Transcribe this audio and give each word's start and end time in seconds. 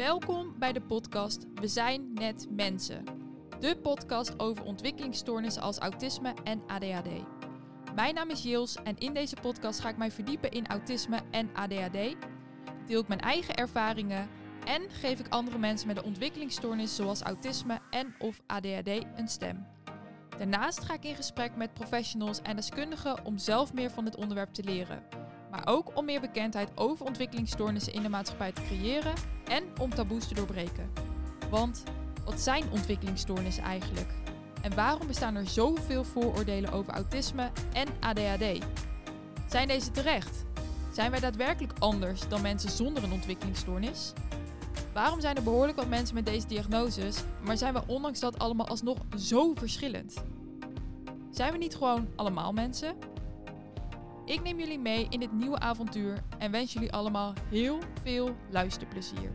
Welkom 0.00 0.54
bij 0.58 0.72
de 0.72 0.80
podcast 0.80 1.46
We 1.54 1.68
zijn 1.68 2.12
net 2.12 2.46
mensen. 2.50 3.04
De 3.58 3.76
podcast 3.76 4.38
over 4.38 4.64
ontwikkelingsstoornissen 4.64 5.62
als 5.62 5.78
autisme 5.78 6.34
en 6.44 6.62
ADHD. 6.66 7.08
Mijn 7.94 8.14
naam 8.14 8.30
is 8.30 8.42
Jils 8.42 8.76
en 8.82 8.98
in 8.98 9.14
deze 9.14 9.36
podcast 9.42 9.80
ga 9.80 9.88
ik 9.88 9.96
mij 9.96 10.10
verdiepen 10.10 10.50
in 10.50 10.66
autisme 10.66 11.20
en 11.30 11.50
ADHD. 11.54 12.16
Deel 12.86 13.00
ik 13.00 13.08
mijn 13.08 13.20
eigen 13.20 13.54
ervaringen 13.54 14.28
en 14.64 14.90
geef 14.90 15.18
ik 15.18 15.28
andere 15.28 15.58
mensen 15.58 15.86
met 15.86 15.96
een 15.96 16.04
ontwikkelingsstoornis 16.04 16.96
zoals 16.96 17.22
autisme 17.22 17.78
en 17.90 18.14
of 18.18 18.40
ADHD 18.46 18.88
een 19.16 19.28
stem. 19.28 19.66
Daarnaast 20.38 20.80
ga 20.80 20.94
ik 20.94 21.04
in 21.04 21.14
gesprek 21.14 21.56
met 21.56 21.74
professionals 21.74 22.42
en 22.42 22.56
deskundigen 22.56 23.24
om 23.24 23.38
zelf 23.38 23.72
meer 23.72 23.90
van 23.90 24.04
dit 24.04 24.16
onderwerp 24.16 24.52
te 24.52 24.64
leren. 24.64 25.02
Maar 25.50 25.62
ook 25.64 25.96
om 25.96 26.04
meer 26.04 26.20
bekendheid 26.20 26.70
over 26.74 27.06
ontwikkelingsstoornissen 27.06 27.92
in 27.92 28.02
de 28.02 28.08
maatschappij 28.08 28.52
te 28.52 28.62
creëren 28.62 29.14
en 29.48 29.64
om 29.80 29.94
taboes 29.94 30.28
te 30.28 30.34
doorbreken. 30.34 30.90
Want 31.50 31.82
wat 32.24 32.40
zijn 32.40 32.64
ontwikkelingsstoornissen 32.70 33.62
eigenlijk? 33.62 34.08
En 34.62 34.74
waarom 34.74 35.06
bestaan 35.06 35.34
er 35.34 35.46
zoveel 35.46 36.04
vooroordelen 36.04 36.72
over 36.72 36.92
autisme 36.92 37.50
en 37.72 37.88
ADHD? 38.00 38.64
Zijn 39.48 39.68
deze 39.68 39.90
terecht? 39.90 40.44
Zijn 40.92 41.10
wij 41.10 41.20
daadwerkelijk 41.20 41.72
anders 41.78 42.28
dan 42.28 42.42
mensen 42.42 42.70
zonder 42.70 43.02
een 43.02 43.12
ontwikkelingsstoornis? 43.12 44.12
Waarom 44.92 45.20
zijn 45.20 45.36
er 45.36 45.42
behoorlijk 45.42 45.78
wat 45.78 45.88
mensen 45.88 46.14
met 46.14 46.26
deze 46.26 46.46
diagnoses, 46.46 47.22
maar 47.44 47.56
zijn 47.56 47.74
we 47.74 47.82
ondanks 47.86 48.20
dat 48.20 48.38
allemaal 48.38 48.68
alsnog 48.68 48.98
zo 49.16 49.54
verschillend? 49.54 50.14
Zijn 51.30 51.52
we 51.52 51.58
niet 51.58 51.76
gewoon 51.76 52.08
allemaal 52.16 52.52
mensen? 52.52 52.96
Ik 54.24 54.42
neem 54.42 54.58
jullie 54.58 54.78
mee 54.78 55.06
in 55.08 55.20
dit 55.20 55.32
nieuwe 55.32 55.58
avontuur 55.58 56.22
en 56.38 56.50
wens 56.50 56.72
jullie 56.72 56.92
allemaal 56.92 57.32
heel 57.50 57.78
veel 58.02 58.36
luisterplezier. 58.50 59.32